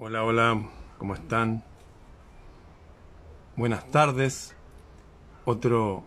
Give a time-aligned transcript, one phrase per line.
[0.00, 0.62] Hola, hola,
[0.96, 1.64] ¿cómo están?
[3.56, 4.54] Buenas tardes.
[5.44, 6.04] Otro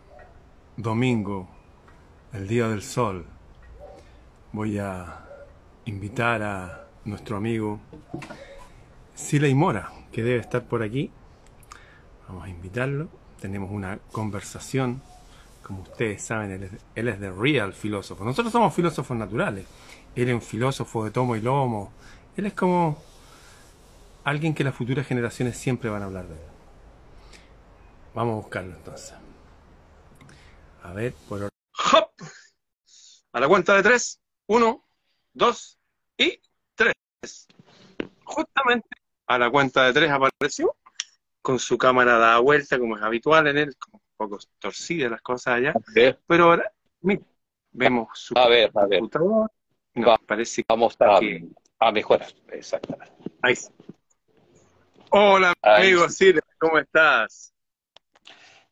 [0.77, 1.49] domingo,
[2.31, 3.25] el día del sol.
[4.53, 5.25] Voy a
[5.83, 7.81] invitar a nuestro amigo
[9.13, 11.11] Siley Mora, que debe estar por aquí.
[12.29, 13.09] Vamos a invitarlo.
[13.41, 15.01] Tenemos una conversación.
[15.63, 18.23] Como ustedes saben, él es, él es de real filósofo.
[18.23, 19.65] Nosotros somos filósofos naturales.
[20.15, 21.91] Él es un filósofo de tomo y lomo.
[22.37, 23.10] Él es como
[24.23, 26.41] alguien que las futuras generaciones siempre van a hablar de él.
[28.13, 29.13] Vamos a buscarlo entonces.
[30.83, 31.49] A ver, por
[31.93, 32.11] ¡Hop!
[33.33, 34.19] A la cuenta de tres.
[34.47, 34.85] Uno,
[35.33, 35.79] dos
[36.17, 36.39] y
[36.75, 36.93] tres.
[38.23, 38.87] Justamente
[39.27, 40.75] a la cuenta de tres apareció
[41.41, 45.21] con su cámara dada vuelta, como es habitual en él, como un poco torcida las
[45.21, 45.73] cosas allá.
[46.27, 47.21] Pero ahora, mira,
[47.71, 48.99] vemos su a ver, a ver.
[48.99, 49.51] computador.
[49.95, 51.47] No, Va- parece Vamos a, que...
[51.79, 52.33] a mejorar.
[52.49, 53.13] Exactamente.
[53.41, 53.73] Ahí está.
[55.13, 57.53] Hola, amigo Sile, ¿cómo estás?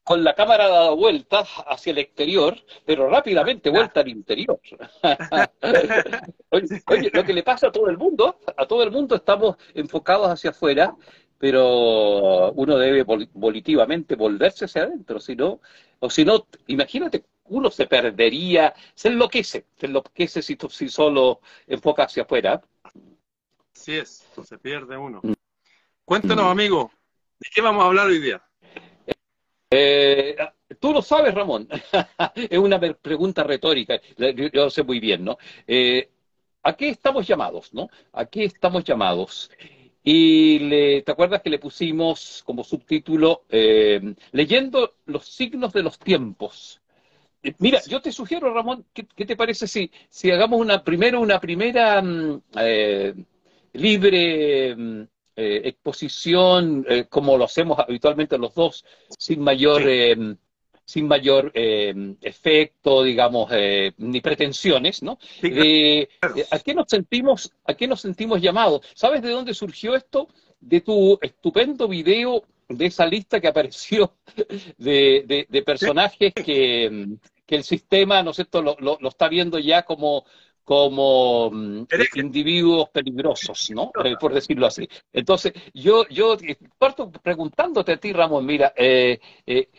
[0.04, 4.60] Con la cámara dada vuelta hacia el exterior, pero rápidamente vuelta al interior.
[6.52, 9.58] Oye, oye, lo que le pasa a todo el mundo, a todo el mundo estamos
[9.76, 10.96] enfocados hacia afuera,
[11.38, 15.62] pero uno debe vol- volitivamente volverse hacia adentro, si no,
[16.00, 22.04] o si no, imagínate, uno se perdería, se enloquece, se enloquece si, si solo enfoca
[22.04, 22.62] hacia afuera.
[23.76, 25.22] Así es, se pierde uno.
[26.10, 26.50] Cuéntanos, Mm.
[26.50, 26.92] amigo,
[27.40, 28.42] ¿de qué vamos a hablar hoy día?
[29.70, 30.36] Eh,
[30.80, 31.68] tú lo sabes, Ramón.
[32.36, 34.02] es una pregunta retórica.
[34.18, 35.38] Yo, yo sé muy bien, ¿no?
[35.68, 36.10] Eh,
[36.64, 37.90] ¿a qué estamos llamados, no?
[38.12, 39.52] ¿A qué estamos llamados?
[40.04, 44.02] Y le- ¿te acuerdas que le pusimos como subtítulo eh,
[44.32, 46.82] leyendo los signos de los tiempos?
[47.44, 51.22] Eh, Mira, yo te sugiero, Ramón, ¿qué, qué te parece si, si hagamos una primero
[51.22, 52.42] una primera mm,
[53.74, 55.04] libre mm,
[55.40, 58.86] eh, exposición, eh, como lo hacemos habitualmente los dos,
[59.18, 59.88] sin mayor, Sí.
[59.90, 60.36] eh,
[60.86, 65.20] sin mayor eh, efecto, digamos, eh, ni pretensiones, ¿no?
[65.40, 66.36] Sí, De, claro.
[66.36, 68.82] de- ¿a qué nos sentimos, a qué nos sentimos llamados?
[68.96, 70.28] ¿Sabes de dónde surgió esto?
[70.60, 74.14] De tu estupendo video de esa lista que apareció
[74.78, 77.14] de, de- de personajes que, mm,
[77.46, 80.26] que el sistema, ¿no es cierto?, lo, lo- lo está viendo ya como,
[80.70, 83.92] como mm, individuos peligrosos, ¿no?
[84.06, 84.88] Eh, por decirlo así.
[85.12, 89.70] Entonces, yo, yo eh, parto preguntándote a ti, Ramón, mira, eh, eh,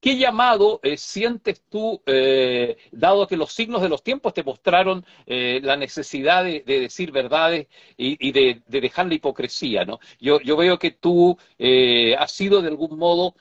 [0.00, 5.04] ¿Qué llamado eh, sientes tú, eh, dado que los signos de los tiempos te mostraron
[5.26, 10.00] eh, la necesidad de, de decir verdades y, y de, de dejar la hipocresía, ¿no?
[10.20, 13.34] Yo, yo veo que tú eh, has sido de algún modo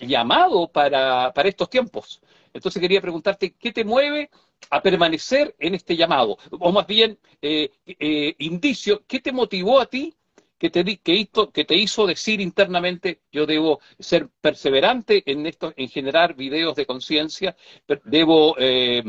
[0.00, 2.22] llamado para, para estos tiempos.
[2.56, 4.30] Entonces quería preguntarte, ¿qué te mueve
[4.70, 6.38] a permanecer en este llamado?
[6.50, 10.14] O más bien, eh, eh, indicio, ¿qué te motivó a ti
[10.58, 15.72] que te, que, hizo, que te hizo decir internamente, yo debo ser perseverante en esto,
[15.76, 17.56] en generar videos de conciencia,
[18.04, 19.02] debo eh,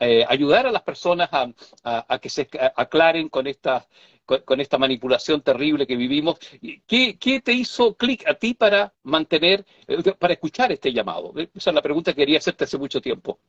[0.00, 3.86] eh, ayudar a las personas a, que se aclaren con esta,
[4.28, 6.38] con, con esta manipulación terrible que vivimos.
[6.86, 11.32] ¿Qué, qué te hizo clic a ti para mantener, eh, para escuchar este llamado?
[11.54, 13.40] Esa es la pregunta que quería hacerte hace mucho tiempo.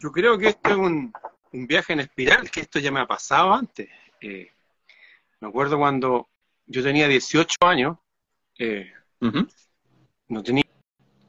[0.00, 1.12] Yo creo que esto es un,
[1.52, 3.88] un viaje en espiral, que esto ya me ha pasado antes.
[4.20, 4.50] Eh,
[5.38, 6.28] me acuerdo cuando
[6.66, 7.96] yo tenía 18 años,
[8.58, 9.46] eh, Ujú.
[10.26, 10.64] no tenía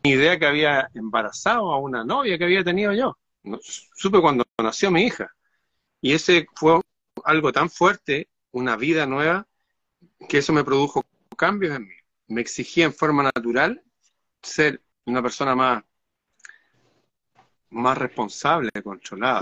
[0.03, 3.15] ni idea que había embarazado a una novia que había tenido yo.
[3.43, 5.29] No, supe cuando nació mi hija.
[6.01, 6.81] Y ese fue
[7.23, 9.47] algo tan fuerte, una vida nueva,
[10.27, 11.03] que eso me produjo
[11.37, 11.93] cambios en mí.
[12.27, 13.83] Me exigía en forma natural
[14.41, 15.83] ser una persona más,
[17.69, 19.41] más responsable, controlada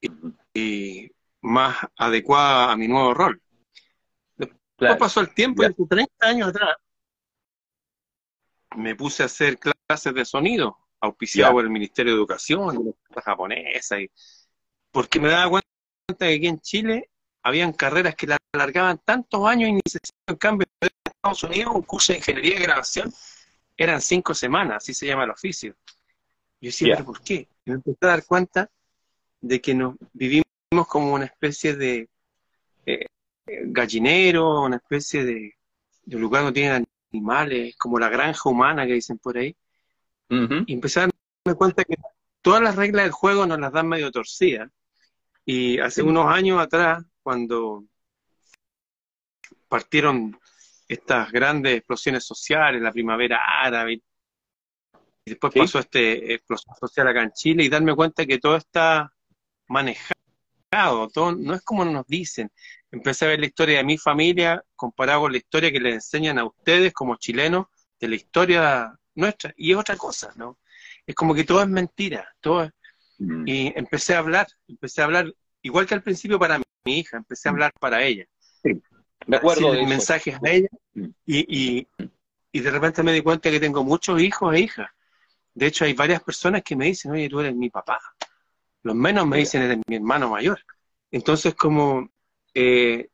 [0.00, 0.10] y,
[0.54, 1.10] y
[1.42, 3.40] más adecuada a mi nuevo rol.
[4.36, 4.98] Después Claro.
[4.98, 5.72] pasó el tiempo y Ya.
[5.72, 6.76] hace 30 años atrás
[8.76, 13.22] me puse a hacer clases de sonido, auspiciado por el Ministerio de Educación, de la
[13.22, 14.10] japonesa, y,
[14.90, 15.66] porque me daba cuenta
[16.18, 17.10] que aquí en Chile
[17.42, 20.00] habían carreras que la alargaban tantos años y hacían.
[20.26, 23.12] En cambio, en Estados Unidos, un curso de ingeniería de grabación
[23.76, 25.74] eran cinco semanas, así se llama el oficio.
[26.60, 26.94] Yo decía, Ya.
[26.96, 27.48] ¿pero por qué?
[27.64, 28.70] Y me empecé a dar cuenta
[29.40, 30.44] de que nos vivimos
[30.88, 32.08] como una especie de
[32.86, 33.06] eh,
[33.46, 35.54] gallinero, una especie de,
[36.04, 39.56] de lugar donde tienen animales, como la granja humana que dicen por ahí.
[40.28, 40.64] Ujú.
[40.66, 41.08] Y empecé a
[41.44, 41.96] darme cuenta que
[42.42, 44.70] todas las reglas del juego nos las dan medio torcidas.
[45.44, 47.84] Y hace unos años atrás, cuando
[49.68, 50.38] partieron
[50.88, 54.02] estas grandes explosiones sociales, la primavera árabe,
[55.24, 55.60] y después Sí.
[55.60, 59.12] pasó este explosión social acá en Chile, y darme cuenta que todo está
[59.68, 62.50] manejado, todo no es como nos dicen.
[62.92, 66.38] empecé a ver la historia de mi familia comparado con la historia que les enseñan
[66.40, 67.66] a ustedes como chilenos
[68.00, 69.54] de la historia nuestra.
[69.56, 70.58] Y es otra cosa, ¿no?
[71.06, 72.72] Es como que todo es mentira, todo es...
[73.18, 73.46] Mm.
[73.46, 75.32] Y empecé a hablar, empecé a hablar,
[75.62, 77.54] igual que al principio para mi, hija, empecé a mm.
[77.54, 78.26] hablar para ella.
[78.62, 78.82] Sí,
[79.26, 81.04] me acuerdo de mensajes a ella mm.
[81.26, 81.88] y, y,
[82.52, 84.88] y de repente me di cuenta que tengo muchos hijos e hijas.
[85.54, 87.98] De hecho, hay varias personas que me dicen, oye, tú eres mi papá.
[88.82, 90.60] Los menos me dicen, eres mi hermano mayor.
[91.10, 92.08] Entonces, como
[92.54, 93.08] eh,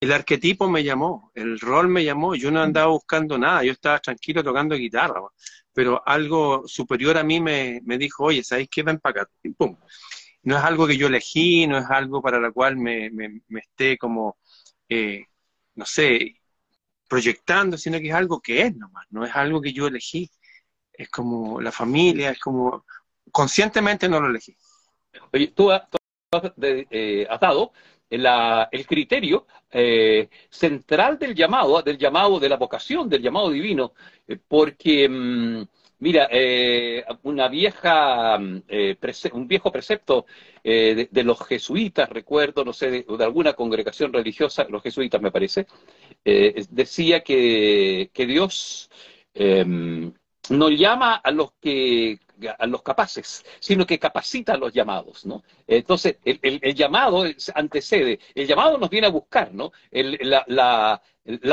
[0.00, 3.98] el arquetipo me llamó, el rol me llamó, yo no andaba buscando nada, yo estaba
[3.98, 5.20] tranquilo tocando guitarra,
[5.72, 8.82] pero algo superior a mí me, dijo, oye, ¿sabes qué?
[8.82, 9.76] Ven para acá, pum.
[10.46, 13.10] No es algo que yo elegí, no es algo para lo cual me,
[13.50, 14.38] esté como,
[14.88, 15.24] eh,
[15.74, 16.40] no sé,
[17.08, 20.30] proyectando, sino que es algo que es nomás, no es algo que yo elegí.
[20.92, 22.84] Es como la familia, es como,
[23.32, 24.56] conscientemente no lo elegí.
[25.32, 25.82] Oye, tú has,
[26.62, 27.72] eh, dado
[28.08, 33.94] el criterio eh, central del llamado, del llamado de la vocación, del llamado divino,
[34.28, 35.62] eh, porque, mm,
[35.98, 36.28] mira,
[37.22, 40.26] una vieja, un viejo precepto
[40.62, 45.66] de, los jesuitas, recuerdo, no sé, de, alguna congregación religiosa, los jesuitas me parece,
[46.24, 48.90] decía que, que Dios
[49.34, 52.18] no llama a los que
[52.58, 55.42] a los capaces, sino que capacita a los llamados, ¿no?
[55.66, 57.24] Entonces, el, llamado
[57.54, 59.72] antecede, el llamado nos viene a buscar, ¿no?
[59.90, 61.00] la,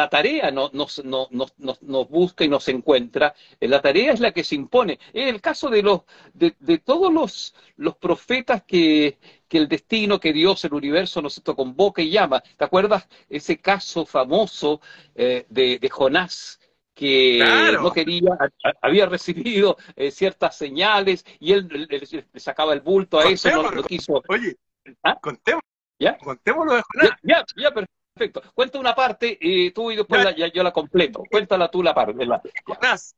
[0.10, 5.00] tarea nos, nos, busca y nos encuentra, la tarea es la que se impone.
[5.14, 6.02] En el caso de, los,
[6.34, 12.02] de, todos los, los profetas que, que el destino, que Dios, el universo nos convoca
[12.02, 12.42] y llama.
[12.58, 14.82] ¿Te acuerdas ese caso famoso
[15.16, 16.60] eh, de, de Jonás?
[16.94, 17.40] Que
[17.74, 18.38] no quería,
[18.82, 23.84] había recibido eh, ciertas señales y él le, sacaba el bulto a eso, no lo
[23.84, 24.22] quiso.
[24.28, 24.58] Oye,
[25.04, 25.18] ¿Ah?
[25.22, 25.64] contemos,
[26.00, 26.18] ¿Ya?
[26.18, 27.20] contémoslo de Jonás.
[27.24, 28.44] Ya, ya, perfecto.
[28.54, 31.24] Cuenta una parte y tú y después la, yo la completo.
[31.30, 32.26] Cuéntala tú la parte.
[32.26, 33.16] La, Jonás,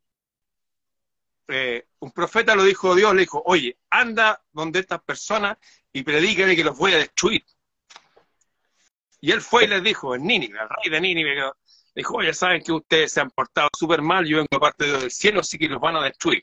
[1.48, 5.58] eh, un profeta lo dijo Dios, le dijo, oye, anda donde estas personas
[5.92, 7.44] y predícale que los voy a destruir.
[9.20, 11.50] Y él fue y les dijo, en Nínive, el rey de Nínive,
[11.96, 15.40] dijo, ya saben que ustedes se han portado súper mal, yo vengo parte del cielo,
[15.40, 16.42] así que los van a destruir.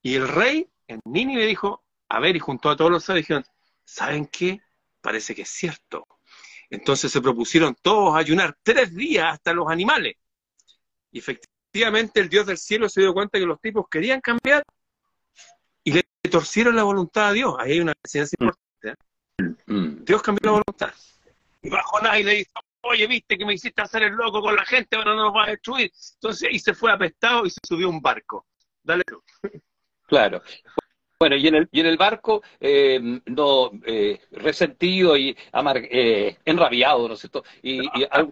[0.00, 3.44] Y el rey en Nínive dijo, a ver, y junto a todos los sabios dijeron,
[3.84, 4.60] ¿saben qué?
[5.00, 6.06] Parece que es cierto.
[6.70, 10.16] Entonces se propusieron todos ayunar tres días hasta los animales.
[11.10, 14.62] Y efectivamente el Dios del cielo se dio cuenta que los tipos querían cambiar
[15.82, 17.54] y le torcieron la voluntad a Dios.
[17.58, 18.44] Ahí hay una enseñanza mm.
[18.44, 19.04] importante.
[19.38, 20.04] ¿eh?
[20.04, 20.94] Dios cambió la voluntad.
[21.62, 22.52] Y bajo nada y le dijo,
[22.88, 25.44] oye, viste que me hiciste hacer el loco con la gente, ahora no nos va
[25.44, 25.92] a destruir.
[26.14, 28.46] Entonces, y se fue apestado y se subió un barco.
[28.82, 29.22] Dale tú.
[30.06, 30.42] Claro.
[31.20, 35.36] Bueno, y en el, y en el barco, eh, no, eh, resentido y
[35.90, 37.42] eh, enrabiado, ¿no es cierto?
[37.60, 37.80] Y,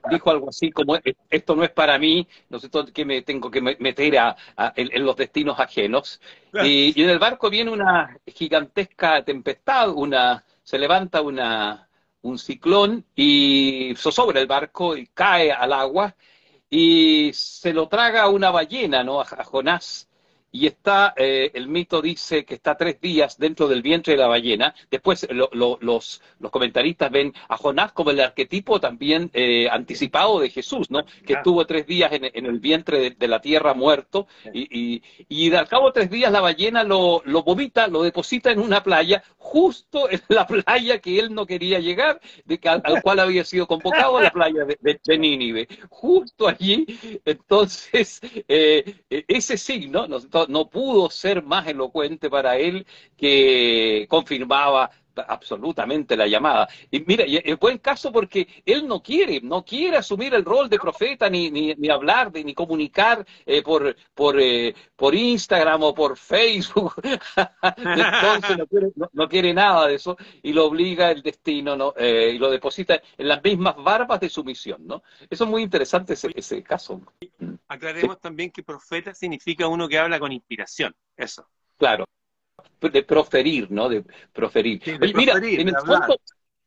[0.09, 0.97] dijo algo así como,
[1.29, 4.37] esto no es para mí, ¿no es cierto?, que me tengo que meter a,
[4.77, 6.21] en, los destinos ajenos.
[6.63, 11.86] Y, y, en el barco viene una gigantesca tempestad, una, se levanta una,
[12.27, 16.17] un ciclón y zozobra el barco y cae al agua
[16.69, 19.21] y se lo traga una ballena, ¿no?
[19.21, 20.09] A, Jonás
[20.57, 24.27] y está, eh, el mito dice que está tres días dentro del vientre de la
[24.27, 24.75] ballena.
[24.91, 25.51] Después los,
[25.83, 31.05] los, comentaristas ven a Jonás como el arquetipo también eh, anticipado de Jesús, ¿no?
[31.27, 35.89] Que estuvo tres días en, el vientre de, la tierra muerto y, y, al cabo
[35.89, 40.23] de tres días la ballena lo, lo vomita, lo deposita en una playa, justo en
[40.29, 44.31] la playa que él no quería llegar, de al, cual había sido convocado, a la
[44.31, 45.69] playa de, de, Nínive.
[45.91, 46.87] Justo allí,
[47.25, 50.19] entonces, eh, ese signo, ¿no?
[50.49, 52.87] No pudo ser más elocuente para él
[53.17, 54.91] que confirmaba
[55.23, 56.69] absolutamente la llamada.
[56.91, 60.79] Y mira, es buen caso porque él no quiere, no quiere asumir el rol de
[60.79, 66.17] profeta, ni, ni, ni hablar, ni comunicar eh, por, por, eh, por Instagram o por
[66.17, 66.95] Facebook.
[67.77, 68.57] Entonces
[69.13, 71.95] no quiere, nada de eso y lo obliga el destino ¿no?
[71.97, 74.87] Eh, y lo deposita en las mismas barbas de su misión.
[74.87, 75.03] ¿no?
[75.29, 77.01] Eso es muy interesante ese, ese caso.
[77.69, 80.95] Aclaremos también que profeta significa uno que habla con inspiración.
[81.17, 81.47] Eso.
[81.79, 82.07] Claro
[82.81, 83.89] de proferir, ¿no?
[83.89, 84.81] De proferir.
[85.15, 86.19] mira, en el fondo,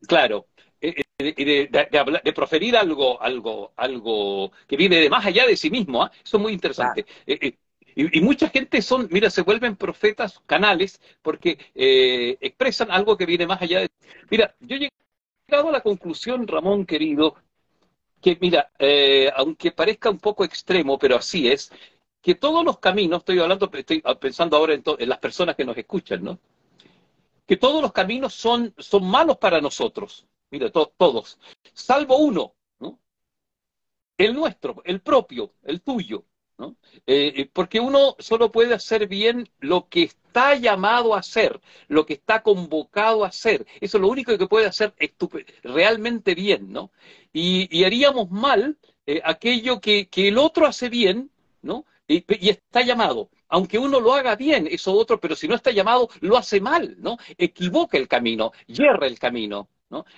[0.07, 0.47] claro,
[0.81, 6.03] eh, eh, de, proferir algo, algo, algo que viene de más allá de sí mismo,
[6.03, 6.11] ¿ah?
[6.23, 7.05] eso es muy interesante.
[7.27, 7.57] Eh,
[7.95, 11.57] y, mucha gente son, mira, se vuelven profetas canales porque
[12.39, 13.89] expresan algo que viene más allá de...
[14.29, 14.89] Mira, yo he
[15.49, 17.35] llegado a la conclusión, Ramón querido,
[18.21, 18.71] que mira,
[19.35, 21.73] aunque parezca un poco extremo, pero así es,
[22.21, 26.23] que todos los caminos, estoy hablando, estoy pensando ahora en, las personas que nos escuchan,
[26.23, 26.39] ¿no?
[27.45, 31.39] Que todos los caminos son, son malos para nosotros, mira, todos,
[31.73, 32.99] salvo uno, ¿no?
[34.17, 36.25] El nuestro, el propio, el tuyo,
[36.57, 36.75] ¿no?
[37.07, 42.05] Eh, eh, porque uno solo puede hacer bien lo que está llamado a hacer, lo
[42.05, 43.65] que está convocado a hacer.
[43.79, 44.93] Eso es lo único que puede hacer
[45.63, 46.91] realmente bien, ¿no?
[47.31, 51.85] Y, haríamos mal eh, aquello que, que, el otro hace bien, ¿no?
[52.09, 53.29] Y, está llamado.
[53.47, 56.95] Aunque uno lo haga bien, eso otro, pero si no está llamado, lo hace mal,
[56.99, 57.17] ¿no?
[57.37, 59.69] Equivoca el camino, yerra el camino.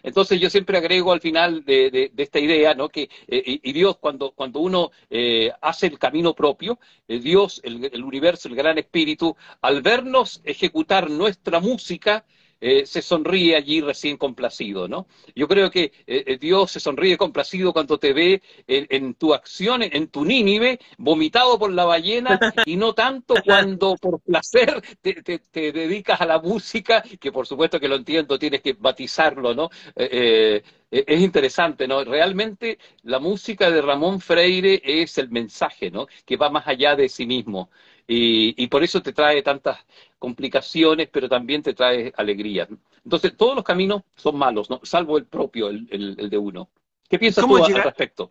[0.04, 2.90] Entonces yo siempre agrego al final de, esta idea, ¿no?
[2.90, 8.04] Que, eh, y Dios, cuando, cuando uno eh, hace el camino propio, eh, Dios, el,
[8.04, 12.26] universo, el gran espíritu, al vernos ejecutar nuestra música,
[12.64, 15.08] eh, se sonríe allí recién complacido, ¿no?
[15.36, 19.82] Yo creo que eh, eh, Dios se sonríe complacido cuando te ve en, tu acción,
[19.82, 26.22] en, tu Nínive, vomitado por la ballena, y no tanto cuando por placer te, dedicas
[26.22, 29.70] a la música, que por supuesto que lo entiendo, tienes que batizarlo, ¿no?
[29.96, 32.04] es interesante, ¿no?
[32.04, 36.06] Realmente la música de Ramón Freire es el mensaje, ¿no?
[36.26, 37.70] Que va más allá de sí mismo.
[38.08, 39.80] Y, por eso te trae tantas
[40.20, 42.68] complicaciones, pero también te trae alegría.
[43.04, 44.80] Entonces, todos los caminos son malos, ¿no?
[44.84, 46.70] salvo el propio, el, de uno.
[47.08, 48.30] ¿Qué piensas tú al respecto?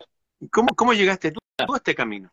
[0.49, 2.31] ¿cómo, ¿Cómo llegaste tú a este camino?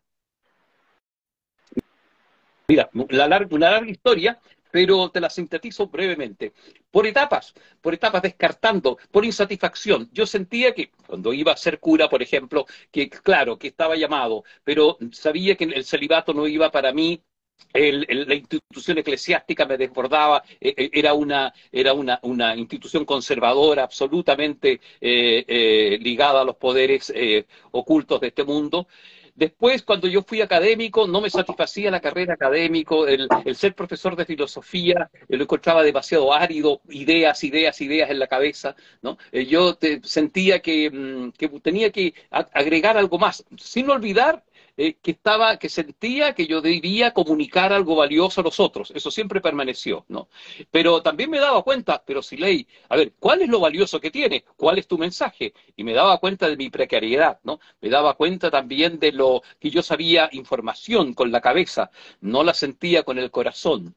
[2.67, 4.39] Mira, la una larga historia,
[4.71, 6.53] pero te la sintetizo brevemente.
[6.91, 10.09] Por etapas, por etapas descartando, por insatisfacción.
[10.13, 14.43] Yo sentía que cuando iba a ser cura, por ejemplo, que claro, que estaba llamado,
[14.63, 17.23] pero sabía que el celibato no iba para mí
[17.73, 24.81] la institución eclesiástica me desbordaba, eh, eh, era, una, era una, una, institución conservadora absolutamente
[24.99, 27.13] eh, ligada a los poderes
[27.71, 28.87] ocultos de este mundo.
[29.35, 34.25] Después, cuando yo fui académico, no me satisfacía la carrera académico, el, ser profesor de
[34.25, 39.17] filosofía, lo encontraba demasiado árido, ideas, ideas, ideas en la cabeza, ¿no?
[39.31, 44.43] yo sentía mm, que, tenía que agregar algo más, sin olvidar
[44.81, 48.93] eh, que estaba, que sentía que yo debía comunicar algo valioso a los otros.
[48.95, 50.29] Eso siempre permaneció, ¿no?
[50.71, 54.09] Pero también me daba cuenta, pero si ley, a ver, ¿cuál es lo valioso que
[54.09, 54.45] tiene?
[54.55, 55.53] ¿Cuál es tu mensaje?
[55.75, 57.59] Y me daba cuenta de mi precariedad, ¿no?
[57.81, 62.53] Me daba cuenta también de lo que yo sabía información con la cabeza, no la
[62.53, 63.95] sentía con el corazón.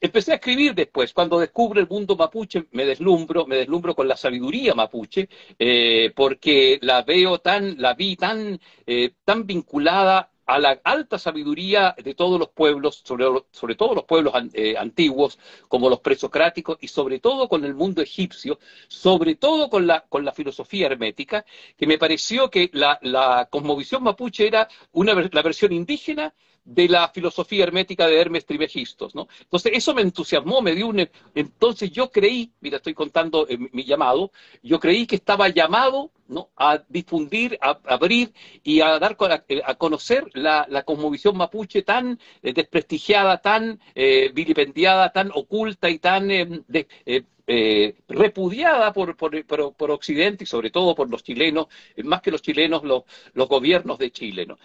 [0.00, 4.16] Empecé a escribir después, cuando descubro el mundo mapuche, me deslumbro, me deslumbro con la
[4.16, 5.28] sabiduría mapuche,
[5.58, 11.96] eh, porque la veo tan, la vi tan, eh, tan vinculada a la alta sabiduría
[12.02, 15.36] de todos los pueblos, sobre, todo los pueblos eh, antiguos,
[15.66, 20.24] como los presocráticos, y sobre todo con el mundo egipcio, sobre todo con la, con
[20.24, 21.44] la filosofía hermética,
[21.76, 26.32] que me pareció que la, la cosmovisión mapuche era una, la versión indígena
[26.68, 29.26] de la filosofía hermética de Hermes Trimegistos, ¿no?
[29.40, 31.08] Entonces, eso me entusiasmó, me dio un...
[31.34, 34.32] Entonces yo creí, mira, estoy contando eh, mi llamado,
[34.62, 36.50] yo creí que estaba llamado ¿no?
[36.56, 39.16] a difundir, a, abrir y a dar
[39.64, 45.98] a, conocer la, la, cosmovisión mapuche tan eh, desprestigiada, tan eh, vilipendiada, tan oculta y
[45.98, 46.28] tan
[48.08, 51.68] repudiada por, por, Occidente y sobre todo por los chilenos,
[52.04, 53.04] más que los chilenos, los,
[53.48, 54.44] gobiernos de Chile.
[54.44, 54.58] ¿no?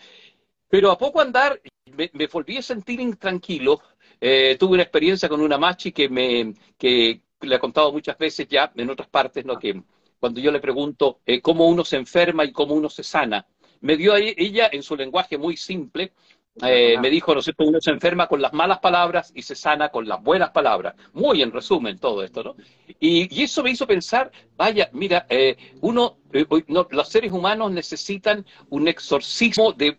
[0.74, 1.62] Pero a poco andar
[1.96, 3.80] me, volví a sentir intranquilo.
[4.20, 8.48] Eh, tuve una experiencia con una machi que me que le he contado muchas veces
[8.48, 9.60] ya en otras partes, ¿no?
[9.60, 9.84] que
[10.20, 13.46] cuando yo le pregunto eh, cómo uno se enferma y cómo uno se sana,
[13.82, 16.14] me dio ella en su lenguaje muy simple
[16.62, 19.90] eh, me dijo, no sé, uno se enferma con las malas palabras y se sana
[19.90, 20.94] con las buenas palabras.
[21.14, 22.56] Muy en resumen todo esto, ¿no?
[23.00, 28.88] Y, eso me hizo pensar, vaya, mira, eh, uno, eh, los seres humanos necesitan un
[28.88, 29.98] exorcismo de,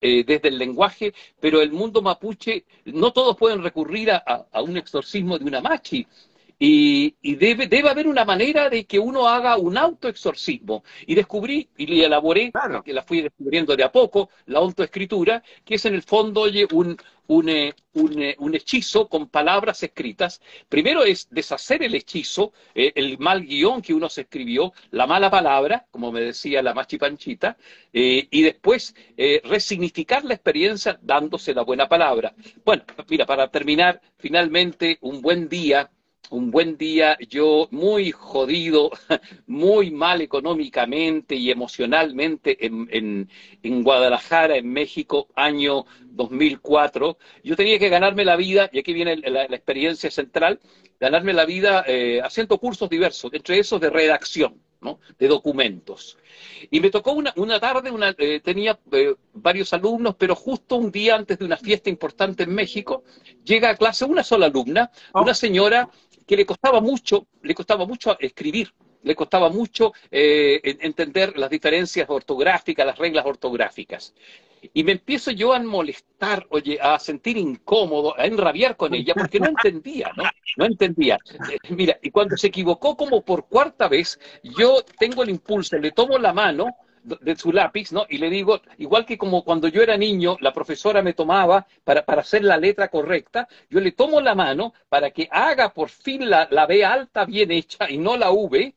[0.00, 5.38] desde el lenguaje, pero el mundo mapuche, no todos pueden recurrir a, a un exorcismo
[5.38, 6.06] de una machi.
[6.58, 10.84] Y, debe, debe, haber una manera de que uno haga un autoexorcismo.
[11.06, 12.52] Y descubrí, y elaboré,
[12.84, 16.66] que la fui descubriendo de a poco, la autoescritura, que es en el fondo oye,
[16.72, 16.96] un,
[17.26, 20.40] un, eh, eh, un, hechizo con palabras escritas.
[20.68, 25.30] Primero es deshacer el hechizo, eh, el mal guion que uno se escribió, la mala
[25.30, 27.56] palabra, como me decía la machipanchita,
[27.92, 28.94] y después
[29.44, 32.34] resignificar la experiencia dándose la buena palabra.
[32.64, 35.90] Bueno, mira, para terminar, finalmente, un buen día
[36.30, 38.90] un buen día, yo muy jodido,
[39.46, 43.28] muy mal económicamente y emocionalmente en,
[43.62, 47.18] en, Guadalajara, en México, año 2004.
[47.42, 50.60] Yo tenía que ganarme la vida, y aquí viene la, experiencia central,
[50.98, 54.60] ganarme la vida eh, haciendo cursos diversos, entre esos de redacción.
[54.84, 55.00] ¿no?
[55.18, 56.18] de documentos.
[56.70, 60.92] Y me tocó una, una tarde, una, eh, tenía eh, varios alumnos, pero justo un
[60.92, 63.02] día antes de una fiesta importante en México,
[63.44, 65.22] llega a clase una sola alumna, oh.
[65.22, 65.88] una señora
[66.26, 68.72] que le costaba mucho, le costaba mucho escribir.
[69.02, 74.14] le costaba mucho eh, entender las diferencias ortográficas, las reglas ortográficas.
[74.72, 79.38] Y me empiezo yo a molestar, oye, a sentir incómodo, a enrabiar con ella, porque
[79.38, 80.24] no entendía, ¿no?
[80.56, 81.18] No entendía.
[81.50, 85.92] Eh, mira, y cuando se equivocó como por cuarta vez, yo tengo el impulso, le
[85.92, 86.68] tomo la mano
[87.04, 88.06] de su lápiz, ¿no?
[88.08, 92.04] Y le digo, igual que como cuando yo era niño, la profesora me tomaba para,
[92.04, 96.28] para hacer la letra correcta, yo le tomo la mano para que haga por fin
[96.28, 98.74] la, la B alta bien hecha y no la V,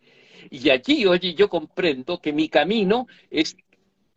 [0.50, 3.56] y allí, oye, yo comprendo que mi camino es,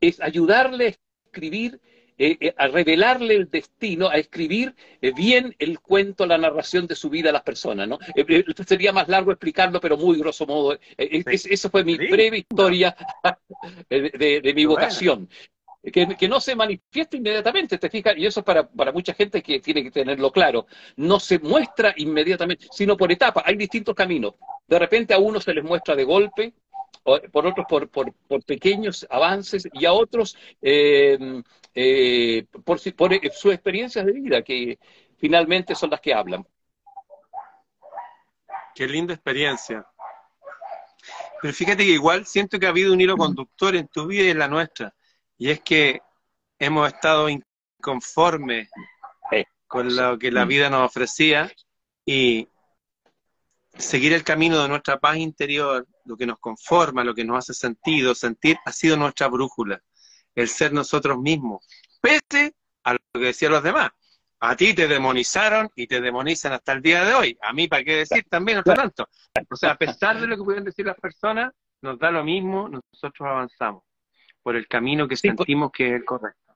[0.01, 0.95] es ayudarle a
[1.27, 1.81] escribir
[2.23, 6.95] eh, eh, a revelarle el destino, a escribir eh, bien el cuento, la narración de
[6.95, 7.99] su vida a las personas, ¿no?
[8.67, 10.79] sería más largo explicarlo, pero muy grosso modo.
[10.99, 12.95] esa fue mi breve historia
[13.89, 15.31] de, mi vocación.
[15.83, 19.61] Que, no se manifiesta inmediatamente, te fijas, y eso es para, para mucha gente que
[19.61, 24.35] tiene que tenerlo claro, no se muestra inmediatamente, sino por etapas, hay distintos caminos.
[24.69, 26.53] De repente a uno se les muestra de golpe,
[27.03, 31.43] por otros por, por, por pequeños avances y a otros eh,
[31.75, 34.79] eh, por, por eh, sus experiencias de vida, que
[35.19, 36.47] finalmente son las que hablan.
[38.75, 39.87] Qué linda experiencia.
[41.43, 44.31] Pero fíjate que igual siento que ha habido un hilo conductor en tu vida y
[44.31, 44.95] en la nuestra,
[45.39, 46.01] y es que
[46.59, 48.69] hemos estado inconformes
[49.67, 51.51] con lo que la vida nos ofrecía
[52.05, 52.49] y
[53.77, 57.55] seguir el camino de nuestra paz interior, lo que nos conforma, lo que nos hace
[57.55, 59.81] sentido, sentir, ha sido nuestra brújula
[60.35, 61.67] el ser nosotros mismos,
[62.01, 63.91] pese a lo que decían los demás.
[64.43, 67.39] A ti te demonizaron y te demonizan hasta el día de hoy.
[67.43, 69.07] A mí, ¿para qué decir también otro tanto?
[69.51, 72.69] O sea, a pesar de lo que pueden decir las personas, nos da lo mismo,
[72.69, 73.83] nosotros avanzamos
[74.43, 76.50] por el camino que sentimos que es el correcto.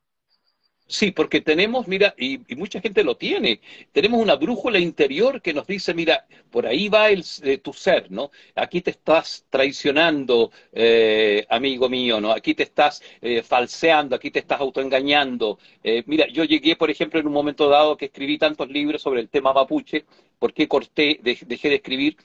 [0.86, 3.60] Sí, porque tenemos, mira, y, mucha gente lo tiene,
[3.92, 8.10] tenemos una brújula interior que nos dice, mira, por ahí va el, eh, tu ser,
[8.10, 8.30] ¿no?
[8.54, 12.32] Aquí te estás traicionando, eh, amigo mío, ¿no?
[12.32, 15.58] Aquí te estás eh, falseando, aquí te estás autoengañando.
[16.06, 19.28] mira, yo llegué, por ejemplo, en un momento dado que escribí tantos libros sobre el
[19.30, 20.04] tema mapuche,
[20.38, 22.16] ¿por qué corté, dejé de escribir?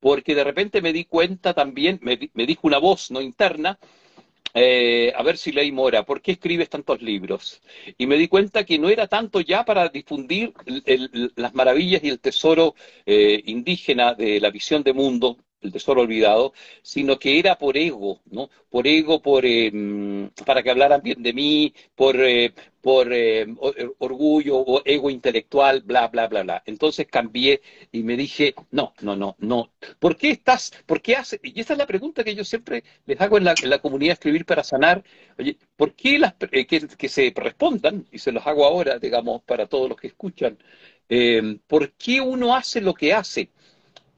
[0.00, 3.78] Porque de repente me di cuenta también, me, me dijo una voz no interna,
[4.54, 7.62] eh, a ver si leí Mora, ¿por qué escribes tantos libros?
[7.98, 10.52] Y me di cuenta que no era tanto ya para difundir
[11.36, 12.74] las maravillas y el tesoro
[13.06, 18.20] eh, indígena de la visión de mundo el tesoro olvidado, sino que era por ego,
[18.30, 18.50] ¿no?
[18.70, 19.70] Por ego, por eh,
[20.46, 23.46] para que hablaran bien de mí, por, eh, por eh,
[23.98, 26.62] orgullo o ego intelectual, bla, bla, bla, bla.
[26.66, 27.60] Entonces cambié
[27.92, 29.72] y me dije, no, no, no, no.
[29.98, 31.40] ¿Por qué estás, por qué hace?
[31.42, 34.14] Y esa es la pregunta que yo siempre les hago en la, en la comunidad
[34.14, 35.02] Escribir para Sanar.
[35.38, 39.66] Oye, ¿por qué las, que, que, se respondan, y se los hago ahora, digamos, para
[39.66, 40.58] todos los que escuchan,
[41.66, 43.50] ¿por qué uno hace lo que hace?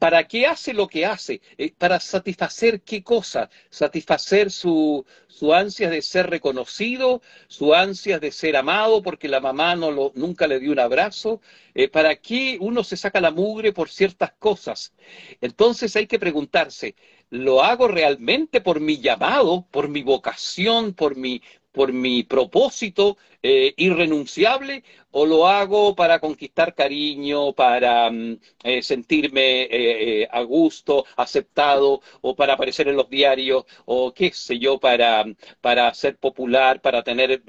[0.02, 1.40] ¿Para qué hace lo que hace?
[1.56, 3.48] Eh, ¿Para satisfacer qué cosa?
[3.70, 9.76] Satisfacer su, su ansia de ser reconocido, su ansia de ser amado porque la mamá
[9.76, 11.40] no lo, nunca le dio un abrazo.
[11.72, 14.92] Eh, ¿Para qué uno se saca la mugre por ciertas cosas?
[15.40, 16.96] Entonces hay que preguntarse,
[17.30, 23.74] ¿lo hago realmente por mi llamado, por mi vocación, por mi, por mi propósito eh,
[23.76, 32.00] irrenunciable o lo hago para conquistar cariño, para mm, eh, sentirme eh, a gusto, aceptado,
[32.20, 35.24] o para aparecer en los diarios, o qué sé yo, para,
[35.60, 37.42] para ser popular, para tener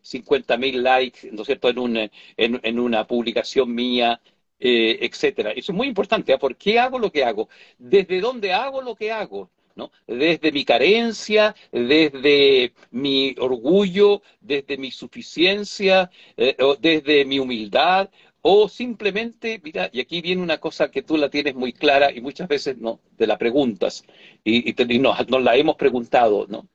[0.00, 4.20] 50 mil likes, ¿no es cierto?, en, un, en, una publicación mía.
[4.58, 5.50] etcétera.
[5.52, 6.36] Eso es muy importante.
[6.38, 7.48] ¿Por qué hago lo que hago?
[7.78, 9.50] ¿Desde dónde hago lo que hago?
[10.06, 18.10] Desde mi carencia, desde mi orgullo, desde mi suficiencia, eh, desde mi humildad,
[18.42, 22.20] o simplemente, mira, y aquí viene una cosa que tú la tienes muy clara y
[22.20, 24.04] muchas veces no te la preguntas,
[24.44, 26.66] y, y, nos, la hemos preguntado, ¿no?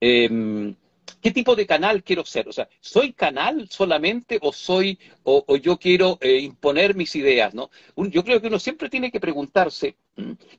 [0.00, 0.74] Em,
[1.22, 2.48] ¿Qué tipo de canal quiero ser?
[2.48, 7.70] O sea, ¿soy canal solamente o soy, o, yo quiero eh, imponer mis ideas, ¿no?
[7.96, 9.96] yo creo que uno siempre tiene que preguntarse,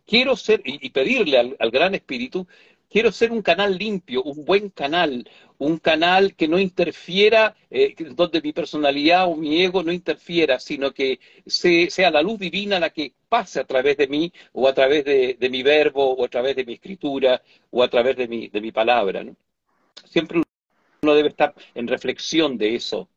[0.06, 2.48] quiero ser, y, pedirle al, gran espíritu,
[2.89, 8.41] quiero ser un canal limpio, un buen canal, un canal que no interfiera, eh, donde
[8.41, 13.13] mi personalidad o mi ego no interfiera, sino que sea la luz divina la que
[13.30, 16.65] pase a través de mí, o a través de, mi verbo, o a través de
[16.65, 17.41] mi escritura,
[17.72, 19.26] o a través de mi, palabra.
[20.06, 20.41] Siempre
[21.02, 23.10] uno debe estar en reflexión de eso.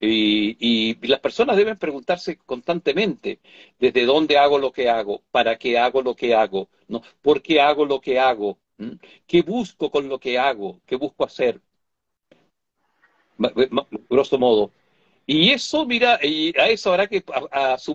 [0.00, 3.40] Y, las personas deben preguntarse constantemente
[3.78, 7.02] desde dónde hago lo que hago, para qué hago lo que hago, ¿no?
[7.22, 8.58] ¿Por qué hago lo que hago?
[9.26, 10.80] ¿Qué busco con lo que hago?
[10.86, 11.60] ¿Qué busco hacer?
[14.08, 14.72] Grosso modo.
[15.26, 17.22] Y eso, mira, y a eso habrá que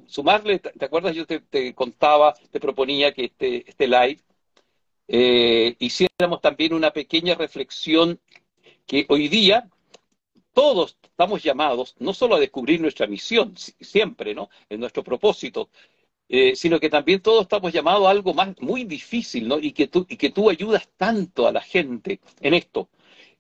[0.08, 1.16] sumarle, ¿te acuerdas?
[1.16, 4.20] Yo te, te, contaba, te proponía que este, este live
[5.08, 8.20] eh, hiciéramos también una pequeña reflexión
[8.88, 9.70] que hoy día
[10.56, 14.50] todos estamos llamados no solo a descubrir nuestra misión, siempre, ¿no?
[14.70, 15.70] En nuestro propósito,
[16.30, 19.60] eh, sino que también todos estamos llamados a algo más muy difícil, ¿no?
[19.60, 22.88] Y que tú, y que tú ayudas tanto a la gente en esto,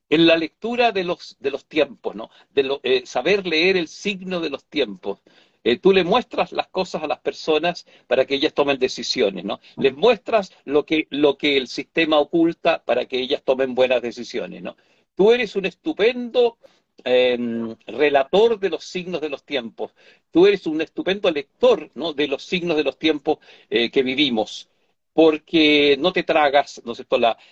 [0.09, 2.29] en la lectura de los, de los tiempos, ¿no?
[2.51, 5.21] De eh, saber leer el signo de los tiempos.
[5.63, 9.61] Eh, tú le muestras las cosas a las personas para que ellas tomen decisiones, ¿no?
[9.77, 14.61] Les muestras lo que, lo que el sistema oculta para que ellas tomen buenas decisiones,
[14.61, 14.75] ¿no?
[15.15, 16.57] Tú eres un estupendo
[17.03, 19.91] em, relator de los signos de los tiempos.
[20.31, 22.13] Tú eres un estupendo lector ¿no?
[22.13, 24.69] de los signos de los tiempos eh, que vivimos
[25.15, 27.05] porque no te tragas, ¿no es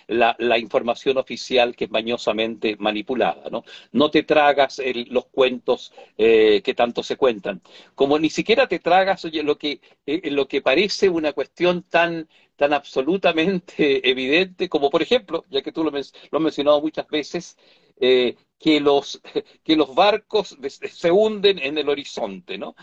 [0.08, 3.64] la, la, información oficial que es mañosamente manipulada, ¿no?
[3.90, 7.62] No te tragas los cuentos eh, que tanto se cuentan.
[7.94, 12.28] Como ni siquiera te tragas oye, lo, que, eh, lo que parece una cuestión tan,
[12.54, 17.56] tan absolutamente evidente, como por ejemplo, ya que tú lo, has mencionado muchas veces,
[17.98, 19.22] eh, que, los,
[19.64, 20.54] que los barcos
[20.92, 22.76] se hunden en el horizonte, ¿no?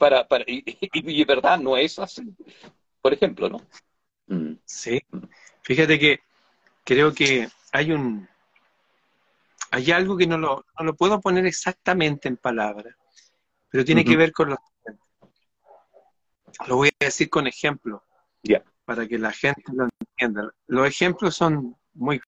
[0.00, 2.22] para, para, y, y, y, verdad no es así.
[3.00, 3.60] Por ejemplo, ¿no?
[4.26, 4.54] Mm.
[4.64, 5.00] Sí,
[5.62, 6.20] fíjate que
[6.84, 8.28] creo que hay un
[9.70, 12.94] hay algo que no lo, no lo puedo poner exactamente en palabras,
[13.68, 14.58] pero tiene que ver con los
[16.66, 18.02] lo voy a decir con ejemplos
[18.84, 20.48] para que la gente lo entienda.
[20.68, 22.20] Los ejemplos son muy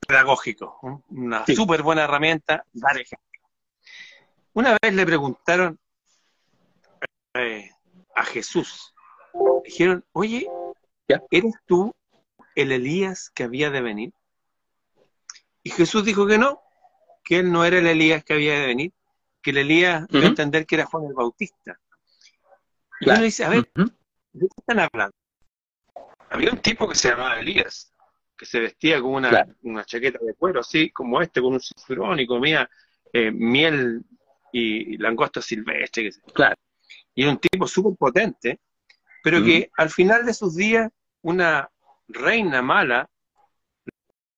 [0.00, 0.74] pedagógicos,
[1.08, 3.22] una súper buena herramienta, dar ejemplos.
[4.54, 5.78] Una vez le preguntaron
[7.34, 7.70] eh,
[8.14, 8.91] a Jesús,
[9.64, 10.46] dijeron, oye,
[11.30, 11.94] ¿eres tú
[12.54, 14.12] el Elías que había de venir?
[15.62, 16.60] Y Jesús dijo que no,
[17.24, 18.92] que él no era el Elías que había de venir,
[19.40, 21.78] que el Elías uh entender que era Juan el Bautista.
[23.00, 25.14] Y uno dice, a ver, ¿de qué están hablando?
[26.30, 27.92] Había un tipo que se llamaba Elías,
[28.36, 32.20] que se vestía con una, una chaqueta de cuero, así como este, con un cinturón
[32.20, 32.68] y comía
[33.12, 34.04] eh, miel
[34.52, 36.10] y, langosta silvestre.
[36.32, 36.56] Claro.
[37.14, 38.60] Y era un tipo súper potente,
[39.22, 40.90] pero que al final de sus días
[41.22, 41.70] una
[42.08, 43.08] reina mala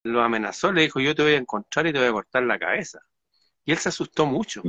[0.04, 2.58] lo amenazó, le dijo, yo te voy a encontrar y te voy a cortar la
[2.58, 3.00] cabeza.
[3.64, 4.62] Y él se asustó mucho.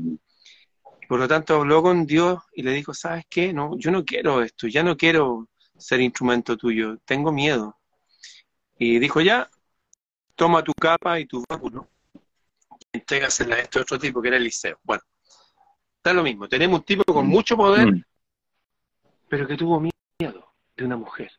[1.09, 3.53] Por lo tanto, habló con Dios y le dijo, ¿sabes qué?
[3.53, 7.77] No, yo no quiero esto, ya no quiero ser instrumento tuyo, tengo miedo.
[8.79, 9.49] Y dijo, ya,
[10.35, 11.89] toma tu capa y tu báculo,
[12.91, 14.79] y entrégasela a este otro tipo que era Eliseo.
[14.83, 15.03] Bueno,
[15.97, 18.03] está lo mismo, tenemos un tipo con mucho poder, mm.
[19.27, 21.31] pero que tuvo miedo miedo de una mujer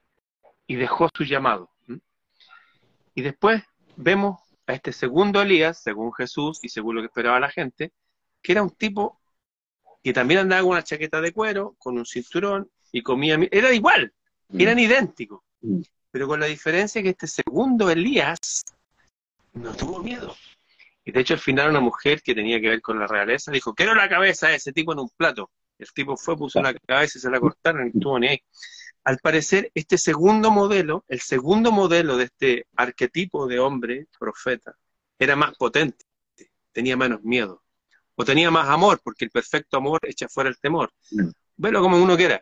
[0.67, 1.71] y dejó su llamado.
[3.15, 3.63] Y después
[3.97, 7.93] vemos a este segundo Elías, según Jesús y según lo que esperaba la gente,
[8.43, 9.21] que era un tipo
[10.03, 13.39] que también andaba con una chaqueta de cuero, con un cinturón y comía.
[13.51, 14.13] Era igual,
[14.49, 14.61] mm.
[14.61, 15.41] eran idénticos.
[15.63, 15.81] Mm.
[16.11, 18.65] Pero con la diferencia que este segundo Elías
[19.55, 20.37] no tuvo miedo.
[21.05, 23.75] Y de hecho al final una mujer que tenía que ver con la realeza dijo,
[23.75, 25.51] quiero la cabeza de ese tipo en un plato.
[25.79, 28.43] El tipo fue, puso la cabeza y se la cortaron y estuvo ni ahí.
[29.05, 34.75] Al parecer, este segundo modelo, el segundo modelo de este arquetipo de hombre, profeta,
[35.19, 36.05] era más potente,
[36.73, 37.63] tenía menos miedo,
[38.17, 40.91] o tenía más amor, porque el perfecto amor echa fuera el temor.
[41.11, 41.29] Mm.
[41.59, 42.39] Velo como uno quiera.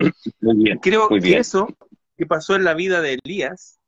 [0.81, 1.69] Creo que eso
[2.17, 3.79] que pasó en la vida de Elías,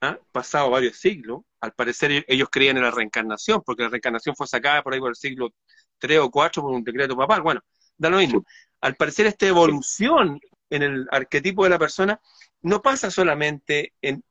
[0.00, 0.18] ¿ah?
[0.32, 4.82] pasado varios siglos, al parecer ellos creían en la reencarnación, porque la reencarnación fue sacada
[4.82, 5.50] por ahí por el siglo
[5.98, 7.42] 3 o 4 por un decreto papal.
[7.42, 7.60] Bueno,
[7.96, 8.44] da lo mismo.
[8.80, 12.20] Al parecer esta evolución en el arquetipo de la persona
[12.62, 14.22] no pasa solamente en,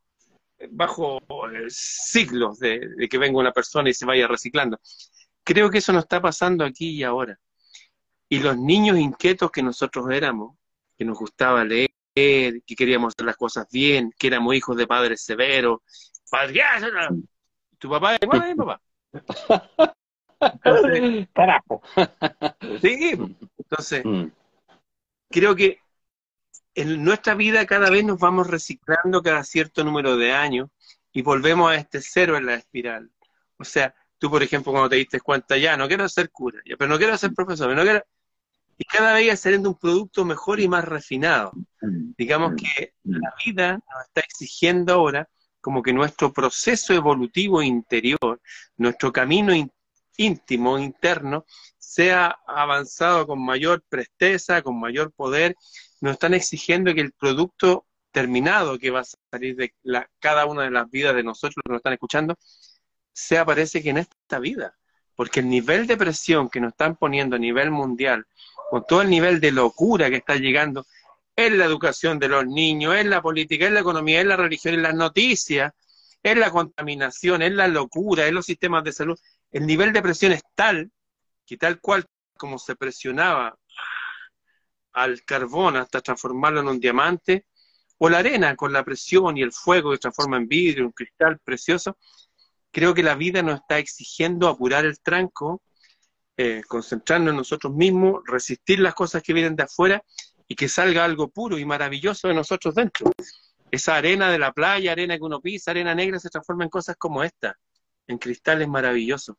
[0.72, 4.80] bajo eh, siglos de, que venga una persona y se vaya reciclando.
[5.44, 7.40] Creo que eso nos está pasando aquí y ahora.
[8.30, 10.58] Y los niños inquietos que nosotros éramos,
[10.98, 15.24] que nos gustaba leer, que queríamos hacer las cosas bien, que éramos hijos de padres
[15.24, 15.82] severos,
[16.30, 16.62] padre,
[17.78, 18.82] tu papá es papá.
[21.34, 21.82] Carajo.
[22.82, 23.14] sí,
[23.74, 24.32] entonces, mm.
[25.30, 25.80] creo que
[26.76, 30.70] en nuestra vida cada vez nos vamos reciclando cada cierto número de años
[31.12, 33.10] y volvemos a este cero en la espiral.
[33.58, 36.90] O sea, tú, por ejemplo, cuando te diste cuenta, ya, no quiero ser cura, pero
[36.90, 38.04] no quiero ser profesor, no quiero...
[38.76, 41.52] Y cada vez saliendo un producto mejor y más refinado.
[42.18, 45.30] Digamos que la vida nos está exigiendo ahora
[45.62, 48.42] como que nuestro proceso evolutivo interior,
[48.78, 49.54] nuestro camino
[50.18, 51.46] íntimo, interno,
[51.94, 55.56] sea avanzado con mayor presteza, con mayor poder
[56.02, 59.74] nos están exigiendo que el producto terminado que va a salir de
[60.20, 62.36] cada una de las vidas de nosotros que nos están escuchando,
[63.14, 64.76] sea parece que en esta vida.
[65.16, 68.26] Porque el nivel de presión que nos están poniendo a nivel mundial,
[68.72, 70.86] con todo el nivel de locura que está llegando,
[71.36, 74.74] en la educación de los niños, en la política, en la economía, en la religión,
[74.74, 75.72] en las noticias,
[76.24, 79.20] en la contaminación, en la locura, en los sistemas de salud.
[79.52, 80.92] El nivel de presión es tal
[81.46, 82.06] que tal cual
[82.38, 83.58] como se presionaba
[84.94, 87.46] al carbón hasta transformarlo en un diamante,
[87.98, 91.40] o la arena con la presión y el fuego que transforma en vidrio, un cristal
[91.40, 91.98] precioso,
[92.72, 95.62] creo que la vida nos está exigiendo apurar el tranco,
[96.36, 100.04] eh, concentrarnos en nosotros mismos, resistir las cosas que vienen de afuera
[100.48, 103.12] y que salga algo puro y maravilloso de nosotros dentro.
[103.72, 106.96] Esa arena de la playa, arena que uno pisa, arena negra, se transforma en cosas
[106.98, 107.58] como esta,
[108.08, 109.36] en cristales maravillosos.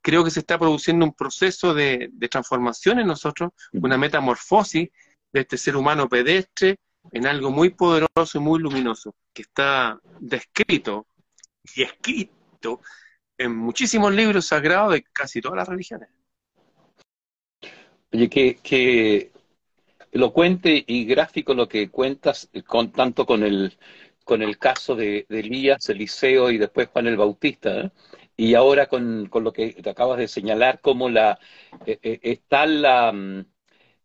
[0.00, 4.88] Creo que se está produciendo un proceso de, de transformación en nosotros, una metamorfosis
[5.32, 6.78] de este ser humano pedestre
[7.12, 11.06] en algo muy poderoso y muy luminoso, que está descrito
[11.74, 12.80] y escrito
[13.36, 16.08] en muchísimos libros sagrados de casi todas las religiones.
[18.12, 19.32] Oye, que,
[20.10, 23.76] elocuente y gráfico lo que cuentas, con, tanto con el,
[24.24, 27.90] con el caso de, Elías, Eliseo y después Juan el Bautista, ¿eh?
[28.38, 31.38] Y ahora con, con, lo que acabas de señalar, cómo la,
[31.86, 33.44] eh, eh, están la, mm,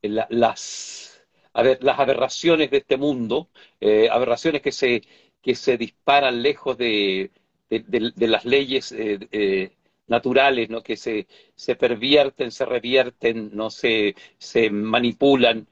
[0.02, 5.04] las a ver, las aberraciones de este mundo, eh, aberraciones que se,
[5.42, 7.32] que se disparan lejos de,
[7.70, 9.72] de, las leyes eh,
[10.08, 10.82] naturales, ¿no?
[10.84, 15.68] que se, se pervierten, se revierten, no se, se manipulan,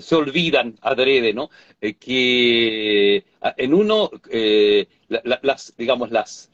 [0.00, 1.50] se olvidan adrede, ¿no?
[1.80, 3.24] que
[3.56, 4.10] en uno,
[5.08, 6.50] las, digamos, las,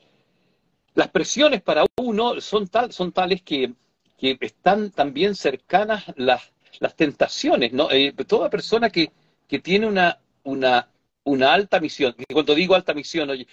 [0.94, 3.72] las presiones para uno son, tal, son tales que,
[4.18, 7.90] que están también cercanas las, las tentaciones, ¿no?
[7.90, 9.10] Eh, toda persona que,
[9.48, 10.88] que tiene una, una,
[11.24, 13.46] una alta misión, y cuando digo alta misión, oye,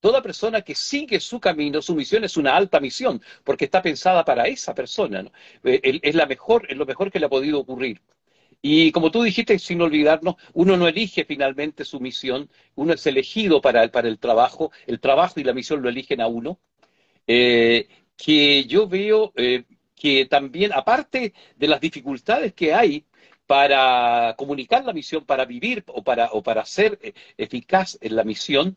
[0.00, 4.24] toda persona que sigue su camino, su misión es una alta misión, porque está pensada
[4.24, 5.32] para esa persona, ¿no?
[5.64, 8.00] Eh, es, la mejor, es lo mejor que le ha podido ocurrir.
[8.62, 13.60] Y como tú dijiste, sin olvidarnos, uno no elige finalmente su misión, uno es elegido
[13.60, 16.58] para, para el trabajo, el trabajo y la misión lo eligen a uno.
[17.26, 19.32] Eh, que yo veo
[19.94, 23.04] que también, aparte de las dificultades que hay
[23.46, 28.24] para comunicar la misión, para vivir o para, o para ser eh, eficaz en la
[28.24, 28.76] misión,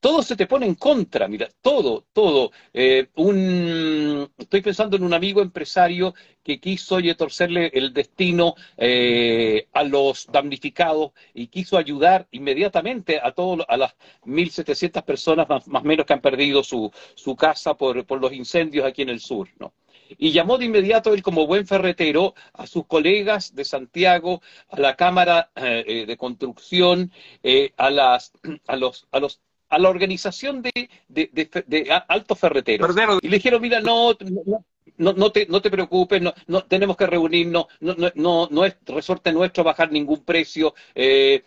[0.00, 2.52] todo se te pone en contra, mira, todo, todo.
[2.72, 9.68] Eh, un, estoy pensando en un amigo empresario que quiso oye, torcerle el destino eh,
[9.72, 15.86] a los damnificados y quiso ayudar inmediatamente a todos a las 1.700 personas más o
[15.86, 19.48] menos que han perdido su, su casa por, por los incendios aquí en el sur,
[19.58, 19.72] ¿no?
[20.18, 24.96] Y llamó de inmediato él como buen ferretero a sus colegas de Santiago, a la
[24.96, 28.32] Cámara eh, eh, de Construcción, eh, a, las,
[28.66, 31.30] a, los, a, los, a la organización de, de,
[31.66, 32.94] de, altos ferreteros.
[33.22, 34.16] Y le dijeron, mira, no,
[34.98, 38.76] no, no, te, no te preocupes, no, no, tenemos que reunirnos, no, no, no, es
[38.86, 40.74] resorte nuestro bajar ningún precio.
[40.94, 41.42] en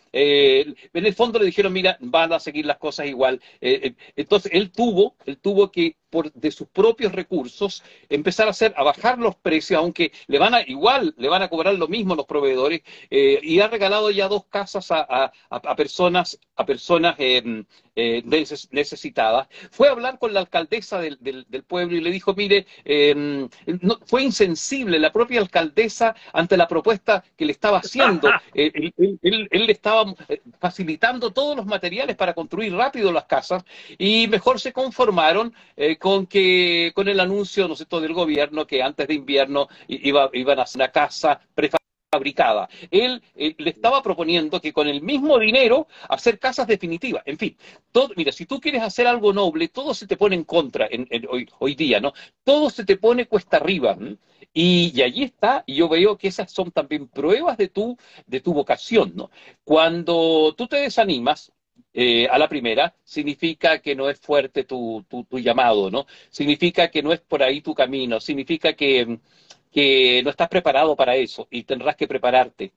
[0.94, 3.42] el fondo le dijeron, mira, van a seguir las cosas igual.
[3.62, 9.18] entonces él tuvo, él tuvo que de sus propios recursos, empezar a hacer, a bajar
[9.18, 12.82] los precios, aunque le van a, igual le van a cobrar lo mismo los proveedores,
[13.10, 15.32] eh, y ha regalado ya dos casas a,
[15.76, 18.24] personas, a personas em, eh,
[18.72, 19.48] necesitadas.
[19.72, 23.48] Fue a hablar con la alcaldesa del, pueblo y le dijo, mire, em,
[23.82, 28.30] no, fue insensible la propia alcaldesa ante la propuesta que le estaba haciendo.
[28.56, 30.14] Eh, él, él, le estaba
[30.60, 33.64] facilitando todos los materiales para construir rápido las casas
[33.98, 35.54] y mejor se conformaron
[36.04, 40.60] con que con el anuncio ¿no sé, del gobierno que antes de invierno iba, iban
[40.60, 42.68] a hacer una casa prefabricada.
[42.92, 47.24] Él eh, le estaba proponiendo que con el mismo dinero hacer casas definitivas.
[47.26, 47.56] En fin,
[47.94, 51.08] todo, mira, si tú quieres hacer algo noble, todo se te pone en contra en,
[51.30, 52.12] hoy, hoy, día, ¿no?
[52.44, 53.98] Todo se te pone cuesta arriba.
[54.54, 58.42] Y, y, allí está, y yo veo que esas son también pruebas de tu, de
[58.42, 59.32] tu vocación, ¿no?
[59.64, 61.54] Cuando tú te desanimas,
[61.96, 66.08] eh, a la primera, significa que no es fuerte tu, tu, llamado, ¿no?
[66.30, 69.20] Significa que no es por ahí tu camino, significa que,
[69.72, 72.74] que no estás preparado para eso y tendrás que prepararte.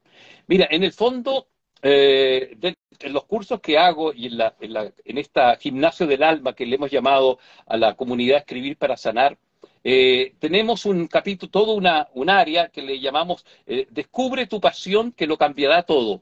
[0.49, 1.49] Mira, en el fondo,
[1.83, 2.57] eh,
[3.01, 6.55] en los cursos que hago y en, la, en, la, en esta gimnasio del alma
[6.55, 9.39] que le hemos llamado a la comunidad Escribir para Sanar,
[9.83, 13.47] eh, tenemos un capítulo, todo una, un área que le llamamos
[13.91, 16.21] Descubre tu pasión que lo cambiará todo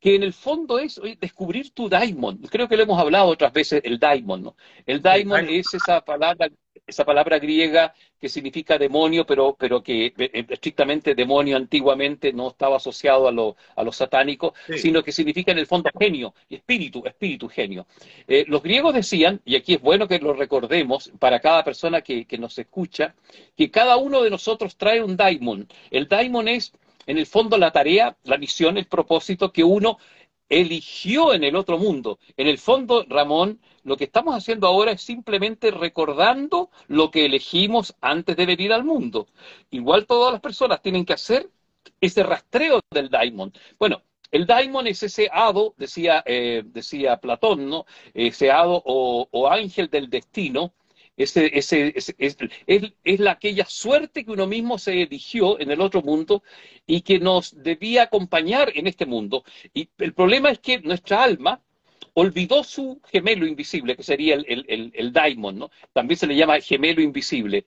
[0.00, 2.38] que en el fondo es descubrir tu daimon.
[2.50, 4.56] Creo que lo hemos hablado otras veces, el daimon, ¿no?
[4.86, 6.48] El daimon es esa palabra,
[6.86, 12.48] esa palabra griega que significa demonio, pero, pero que eh, eh, estrictamente demonio antiguamente no
[12.48, 17.02] estaba asociado a lo, a lo satánico, sino que significa en el fondo genio, espíritu,
[17.04, 17.86] espíritu genio.
[18.26, 22.24] Eh, los griegos decían, y aquí es bueno que lo recordemos para cada persona que,
[22.24, 23.14] que nos escucha,
[23.56, 25.68] que cada uno de nosotros trae un daimon.
[25.90, 26.72] El daimon es
[27.08, 29.98] en el fondo la tarea, la misión, el propósito que uno
[30.48, 32.18] eligió en el otro mundo.
[32.36, 37.94] En el fondo, Ramón, lo que estamos haciendo ahora es simplemente recordando lo que elegimos
[38.02, 39.26] antes de venir al mundo.
[39.70, 41.48] Igual todas las personas tienen que hacer
[41.98, 43.54] ese rastreo del daimon.
[43.78, 47.86] Bueno, el daimon es ese hado, decía, eh, decía Platón, ¿no?
[48.12, 50.74] Ese hado o, o ángel del destino,
[51.18, 52.14] ese, ese, es,
[52.66, 56.42] es, la, aquella suerte que uno mismo se eligió en el otro mundo
[56.86, 59.44] y que nos debía acompañar en este mundo.
[59.74, 61.60] Y el problema es que nuestra alma
[62.14, 65.70] olvidó su gemelo invisible, que sería el, el, el, daimon, ¿no?
[65.92, 67.64] También se le llama gemelo invisible.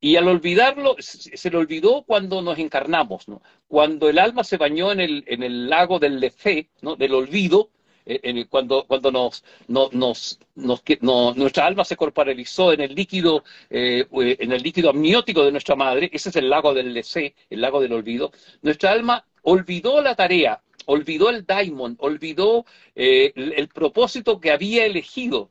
[0.00, 3.42] Y al olvidarlo, se le olvidó cuando nos encarnamos, ¿no?
[3.68, 6.96] Cuando el alma se bañó en el, en el lago del Lefe, ¿no?
[6.96, 7.70] Del olvido,
[8.06, 14.62] eh, cuando, cuando nos, nos, nuestra alma se corporalizó en el líquido, eh, en el
[14.62, 18.32] líquido amniótico de nuestra madre, ese es el lago del Lesé, el lago del olvido,
[18.62, 25.50] nuestra alma olvidó la tarea, olvidó el daimon, olvidó eh, el, propósito que había elegido.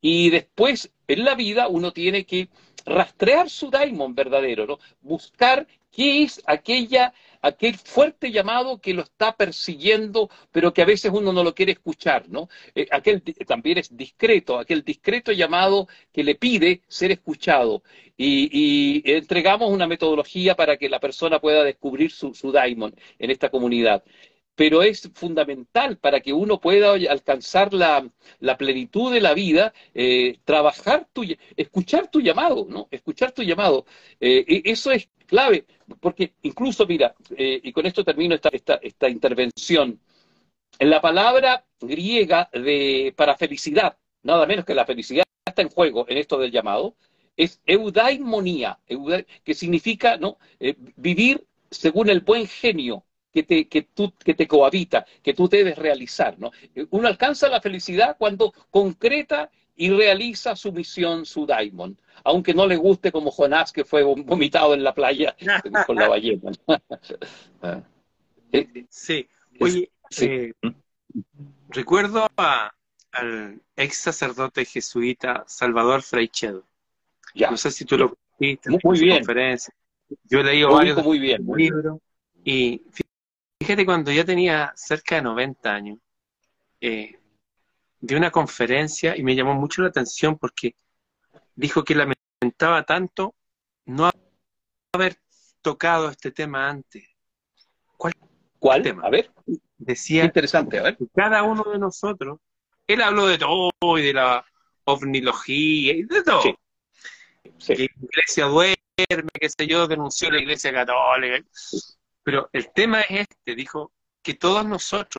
[0.00, 2.48] Y después, en la vida, uno tiene que
[2.84, 4.78] rastrear su daimon verdadero, ¿no?
[5.00, 11.12] Buscar qué es aquella aquel fuerte llamado que lo está persiguiendo, pero que a veces
[11.14, 12.48] uno no lo quiere escuchar, ¿no?
[12.74, 17.82] Eh, aquel también es discreto, aquel discreto llamado que le pide ser escuchado.
[18.16, 23.48] Y, entregamos una metodología para que la persona pueda descubrir su, su daimon en esta
[23.48, 24.02] comunidad
[24.58, 28.10] pero es fundamental para que uno pueda alcanzar la,
[28.58, 31.22] plenitud de la vida, eh, trabajar tu,
[31.56, 32.88] escuchar tu llamado, ¿no?
[32.90, 33.86] Escuchar tu llamado.
[34.18, 35.64] Eh, e, eso es clave,
[36.00, 38.50] porque incluso, mira, eh, y con esto termino esta,
[38.82, 40.00] esta, intervención,
[40.80, 46.04] en la palabra griega de, para felicidad, nada menos que la felicidad está en juego
[46.08, 46.96] en esto del llamado,
[47.36, 48.80] es eudaimonía,
[49.44, 50.38] que significa ¿no?
[50.96, 55.76] vivir según el buen genio, que te, que, tú, que te cohabita, que tú debes
[55.76, 56.38] realizar.
[56.38, 56.50] ¿no?
[56.90, 62.76] Uno alcanza la felicidad cuando concreta y realiza su misión, su daimon, aunque no le
[62.76, 65.36] guste como Jonás que fue vomitado en la playa
[65.86, 66.50] con la ballena.
[67.60, 67.82] Ah.
[68.52, 70.52] Eh, sí, oye, eh,
[71.70, 76.64] recuerdo al ex sacerdote jesuita Salvador Freichedo.
[77.34, 77.50] Ya.
[77.50, 79.16] No sé si tú lo en muy bien.
[79.16, 79.74] conferencia.
[80.30, 81.98] Yo he leído varios muy bien, libros
[82.44, 82.82] y
[83.60, 85.98] Fíjate, cuando ya tenía cerca de 90 años,
[86.80, 87.18] eh,
[88.00, 90.76] de una conferencia y me llamó mucho la atención porque
[91.56, 93.34] dijo que lamentaba tanto
[93.84, 94.10] no
[94.92, 95.16] haber
[95.60, 97.04] tocado este tema antes.
[97.96, 98.14] ¿Cuál,
[98.58, 99.02] ¿Cuál tema?
[99.04, 99.30] A ver.
[99.76, 100.98] Decía interesante, a ver.
[101.14, 102.40] cada uno de nosotros,
[102.86, 104.44] él habló de todo y de la
[104.84, 106.42] ovnilogía y de todo.
[106.42, 107.74] Sí.
[107.74, 108.76] Que la iglesia duerme,
[109.40, 111.44] qué sé yo, denunció la iglesia católica.
[112.28, 113.90] Pero el tema es este, dijo
[114.22, 115.16] que todos nosotros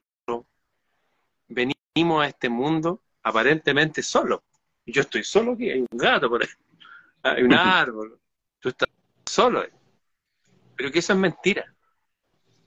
[1.48, 4.42] venimos a este mundo aparentemente solos.
[4.86, 6.50] Yo estoy solo aquí, hay un gato por ahí,
[7.24, 8.22] hay un árbol,
[8.60, 8.90] tú estás
[9.26, 9.66] solo.
[10.76, 11.74] Pero que eso es mentira.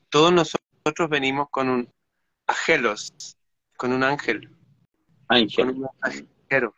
[0.09, 1.92] Todos nosotros venimos con un
[2.48, 3.37] angelos,
[3.76, 4.50] con un ángel.
[5.28, 5.66] Ángel.
[5.66, 6.74] Con un mensajero.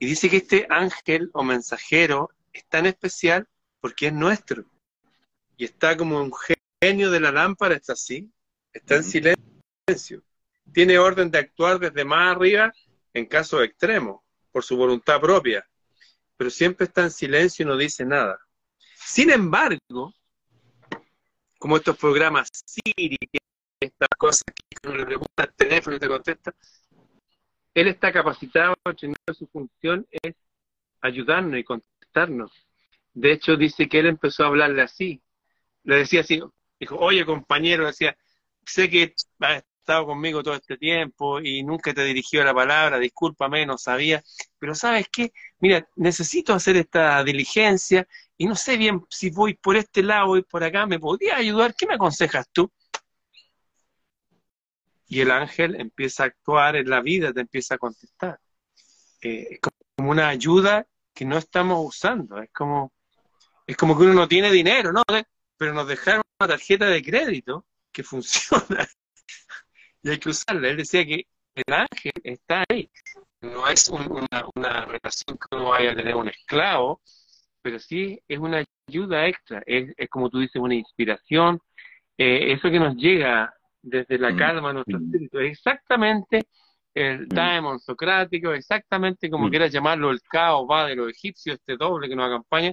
[0.00, 3.46] Y dice que este ángel o mensajero es tan especial
[3.78, 4.64] porque es nuestro.
[5.56, 6.32] Y está como un
[6.82, 8.28] genio de la lámpara está así,
[8.72, 10.24] está en silencio.
[10.72, 12.72] Tiene orden de actuar desde más arriba
[13.14, 15.64] en casos extremos, por su voluntad propia,
[16.36, 18.36] pero siempre está en silencio y no dice nada.
[18.96, 20.12] Sin embargo,
[21.56, 23.16] como estos programas Siri,
[23.78, 26.52] estas cosas que uno le pregunta al teléfono y te contesta,
[27.74, 28.74] él está capacitado,
[29.32, 30.34] su función es
[31.00, 32.50] ayudarnos y contestarnos.
[33.14, 35.22] De hecho, dice que él empezó a hablarle así.
[35.84, 36.40] Le decía así,
[36.82, 38.16] Dijo, oye compañero, decía,
[38.66, 43.64] sé que has estado conmigo todo este tiempo y nunca te dirigió la palabra, discúlpame,
[43.64, 44.20] no sabía,
[44.58, 45.32] pero ¿sabes qué?
[45.60, 48.04] Mira, necesito hacer esta diligencia
[48.36, 51.72] y no sé bien si voy por este lado y por acá, ¿me podrías ayudar?
[51.76, 52.68] ¿Qué me aconsejas tú?
[55.06, 58.40] Y el ángel empieza a actuar en la vida, te empieza a contestar.
[59.20, 59.60] Eh, es
[59.94, 60.84] como una ayuda
[61.14, 62.92] que no estamos usando, es como,
[63.68, 65.04] es como que uno no tiene dinero, ¿no?
[65.62, 68.84] Pero nos dejaron tarjeta de crédito que funciona
[70.02, 70.70] y hay que usarla.
[70.70, 72.90] Él decía que el ángel está ahí.
[73.40, 77.00] No es una, relación que uno vaya a tener un esclavo,
[77.62, 79.62] pero sí es una ayuda extra.
[79.64, 81.60] Es, como tú dices, una inspiración.
[82.18, 84.36] Eh, eso que nos llega desde la mm.
[84.36, 85.04] calma a nuestro mm.
[85.04, 85.38] espíritu.
[85.38, 86.42] Es exactamente
[86.92, 87.28] el mm.
[87.28, 92.16] daemon socrático, exactamente como quieras llamarlo, el caos va de los egipcios, este doble que
[92.16, 92.72] nos acompaña,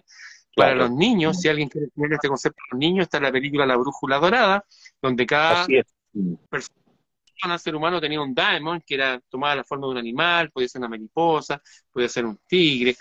[0.55, 3.77] Para los niños, si alguien quiere tener este concepto los niños, está la película La
[3.77, 4.65] Brújula Dorada,
[5.01, 5.65] donde cada
[6.49, 10.67] persona, ser humano, tenía un daemon que era tomaba la forma de un animal, podía
[10.67, 12.95] ser una mariposa, podía ser un tigre,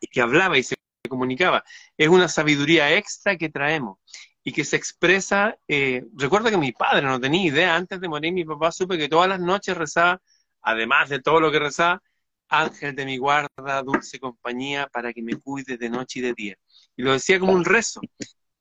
[0.00, 0.76] y que hablaba y se
[1.08, 1.62] comunicaba.
[1.96, 3.98] Es una sabiduría extra que traemos
[4.42, 5.58] y que se expresa.
[5.68, 9.08] Eh, recuerdo que mi padre no tenía idea, antes de morir mi papá supe que
[9.08, 10.20] todas las noches rezaba,
[10.62, 12.02] además de todo lo que rezaba,
[12.50, 16.56] Ángel de mi guarda, dulce compañía, para que me cuide de noche y de día.
[16.96, 18.00] Y lo decía como un rezo.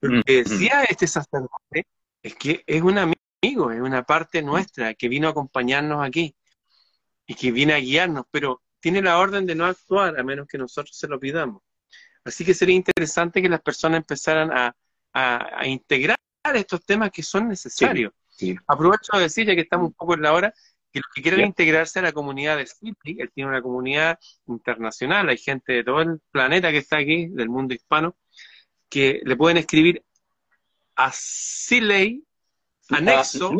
[0.02, 1.86] Lo que decía este sacerdote
[2.24, 6.36] es que es un amigo, es una parte nuestra que vino a acompañarnos aquí
[7.26, 10.58] y que viene a guiarnos, pero tiene la orden de no actuar a menos que
[10.58, 11.62] nosotros se lo pidamos.
[12.24, 14.76] Así que sería interesante que las personas empezaran a,
[15.66, 16.18] integrar
[16.54, 18.14] estos temas que son necesarios.
[18.68, 20.54] Aprovecho de decir, ya que estamos un poco en la hora,
[20.92, 25.30] que los que quieran integrarse a la comunidad de City, él tiene una comunidad internacional,
[25.30, 28.16] hay gente de todo el planeta que está aquí, del mundo hispano,
[28.90, 30.04] que le pueden escribir
[30.96, 32.24] a Siley,
[32.90, 33.54] anexo,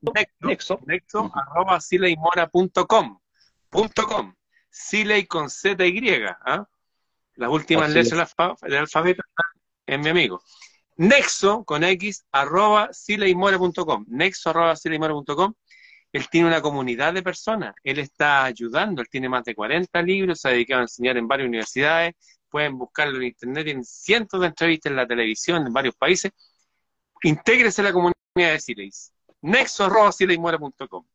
[0.00, 3.18] nexo, nexo, arroba sileymora.com,
[3.70, 4.34] com,
[4.70, 6.66] Siley con Z y, ¿ah?
[7.34, 9.22] Las últimas letras del alfabeto
[9.86, 10.42] en mi amigo.
[10.96, 14.04] Nexo con X arroba sileymora.com.
[14.08, 15.54] Nexo arroba sileymora.com.
[16.12, 17.74] Él tiene una comunidad de personas.
[17.84, 19.02] Él está ayudando.
[19.02, 20.40] Él tiene más de 40 libros.
[20.40, 22.14] Se ha dedicado a enseñar en varias universidades.
[22.48, 23.64] Pueden buscarlo en internet.
[23.64, 26.32] Tienen cientos de entrevistas en la televisión en varios países.
[27.22, 29.12] Intégrese a la comunidad de Sileys.
[29.42, 31.06] Nexo arroba sileymora.com.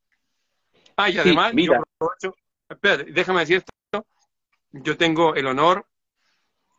[0.96, 2.36] Ah, y además, yo aprovecho.
[2.70, 4.06] Espérate, déjame decir esto.
[4.72, 5.88] Yo tengo el honor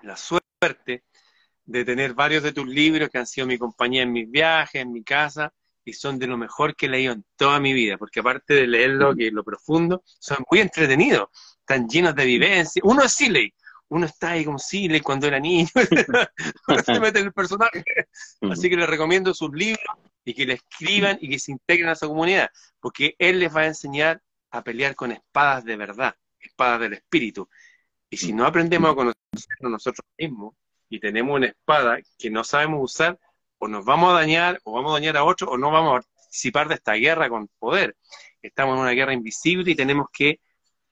[0.02, 1.04] la suerte
[1.64, 4.92] de tener varios de tus libros que han sido mi compañía en mis viajes, en
[4.92, 5.52] mi casa,
[5.85, 8.66] y son de lo mejor que he leído en toda mi vida, porque aparte de
[8.66, 11.28] leerlo, que es lo profundo, son muy entretenidos,
[11.61, 12.80] están llenos de vivencia.
[12.85, 13.53] Uno es Siley,
[13.89, 15.68] uno está ahí como Siley cuando era niño,
[16.85, 17.85] se mete en el personaje.
[18.51, 19.85] Así que les recomiendo sus libros
[20.24, 22.49] y que le escriban y que se integren a su comunidad,
[22.80, 27.49] porque él les va a enseñar a pelear con espadas de verdad, espadas del espíritu.
[28.09, 30.55] Y si no aprendemos a conocernos nosotros mismos
[30.89, 33.18] y tenemos una espada que no sabemos usar,
[33.64, 36.02] o nos vamos a dañar, o vamos a dañar a otros, o no vamos a
[36.02, 37.96] participar de esta guerra con poder.
[38.42, 40.40] Estamos en una guerra invisible y tenemos que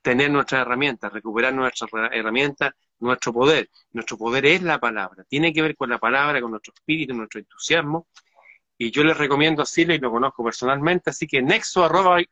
[0.01, 3.69] tener nuestras herramientas, recuperar nuestras herramientas, nuestro poder.
[3.91, 7.41] Nuestro poder es la palabra, tiene que ver con la palabra, con nuestro espíritu, nuestro
[7.41, 8.09] entusiasmo.
[8.79, 12.23] Y yo les recomiendo a Sile y lo conozco personalmente, así que nexo arroba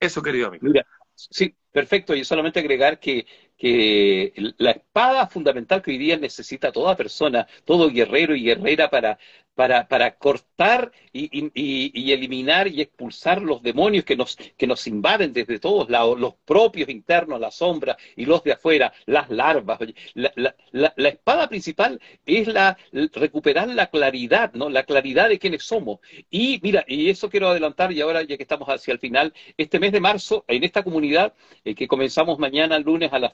[0.00, 0.66] Eso, querido amigo.
[0.66, 3.26] Mira, sí, Perfecto, y solamente agregar que,
[3.62, 9.20] que la espada fundamental que hoy día necesita toda persona, todo guerrero y guerrera para,
[9.54, 15.32] para, para cortar y, y, eliminar y expulsar los demonios que nos, que nos invaden
[15.32, 19.78] desde todos lados, los propios internos, la sombra y los de afuera, las larvas.
[20.14, 20.54] La, la,
[20.96, 22.76] la, espada principal es la
[23.12, 24.68] recuperar la claridad, ¿no?
[24.68, 26.00] La claridad de quiénes somos.
[26.30, 29.78] Y mira, y eso quiero adelantar, y ahora ya que estamos hacia el final, este
[29.78, 31.34] mes de marzo, en esta comunidad,
[31.64, 33.32] eh, que comenzamos mañana lunes a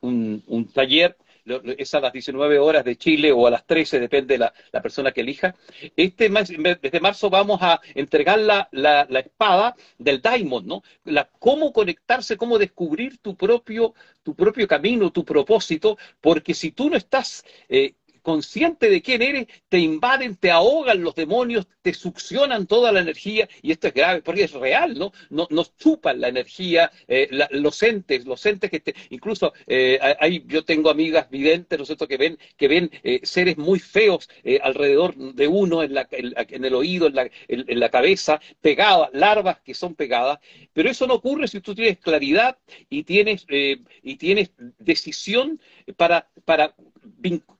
[0.00, 4.34] un, un, taller, es a las 19 horas de Chile o a las 13, depende
[4.34, 5.54] de la, la persona que elija.
[5.96, 10.82] Este desde marzo vamos a entregar la, la, la, espada del Diamond, ¿no?
[11.04, 16.90] La, cómo conectarse, cómo descubrir tu propio, tu propio camino, tu propósito, porque si tú
[16.90, 22.66] no estás eh, consciente de quién eres, te invaden, te ahogan los demonios, te succionan
[22.66, 25.12] toda la energía, y esto es grave, porque es real, ¿no?
[25.30, 29.98] nos chupan la energía, eh, los entes, los entes que te, incluso eh,
[30.46, 34.28] yo tengo amigas videntes, ¿no es cierto?, que ven, que ven eh, seres muy feos
[34.62, 39.60] alrededor de uno, en, la, en, el oído, en la, en la cabeza, pegadas, larvas
[39.60, 40.38] que son pegadas,
[40.72, 42.56] pero eso no ocurre si tú tienes claridad
[42.88, 45.60] y tienes, y tienes decisión
[45.96, 46.74] para, para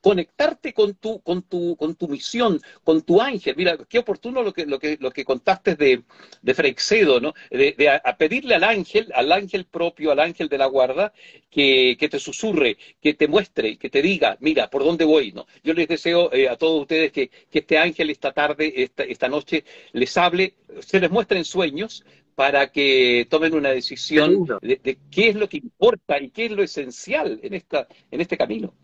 [0.00, 3.54] conectarte con tu, con tu, con tu misión, con tu ángel.
[3.56, 6.02] Mira, qué oportuno lo que, lo que, lo que contaste de,
[6.40, 7.34] de Freixedo, ¿no?
[7.50, 11.12] De, a, pedirle al ángel, al ángel propio, al ángel de la guarda,
[11.50, 15.46] que, que, te susurre, que te muestre, que te diga, mira, por dónde voy, ¿no?
[15.62, 19.28] Yo les deseo eh, a todos ustedes que, que, este ángel esta tarde, esta, esta
[19.28, 24.98] noche, les hable, se les muestre en sueños, para que tomen una decisión de, de,
[25.10, 28.74] qué es lo que importa y qué es lo esencial en, esta, en este camino.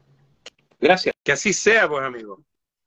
[0.79, 1.15] Gracias.
[1.23, 2.45] Que así sea, pues, amigo.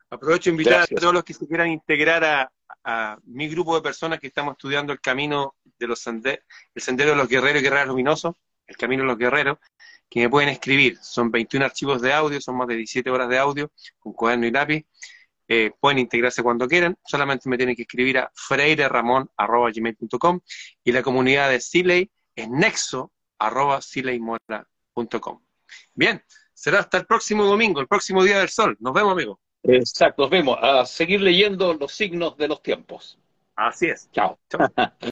[0.09, 2.51] Aprovecho a invitar a todos los que se quieran integrar
[2.83, 7.11] a, mi grupo de personas que estamos estudiando el camino de los senderos, el sendero
[7.11, 8.35] de los guerreros y guerreras luminosos,
[8.65, 9.59] el camino de los guerreros,
[10.09, 10.97] que me pueden escribir.
[11.01, 14.51] Son 21 archivos de audio, son más de 17 horas de audio, con cuaderno y
[14.51, 14.85] lápiz.
[15.47, 20.39] Eh, pueden integrarse cuando quieran, solamente me tienen que escribir a freireramon.com
[20.83, 23.11] y la comunidad de Siley es nexo.com.
[25.93, 26.23] Bien,
[26.61, 28.77] será hasta el próximo domingo, el próximo día del sol.
[28.79, 29.39] Nos vemos, amigo.
[29.63, 30.59] Exacto, nos vemos.
[30.61, 33.17] A seguir leyendo los signos de los tiempos.
[33.55, 34.07] Así es.
[34.11, 34.37] Chao.
[34.47, 34.69] Chao.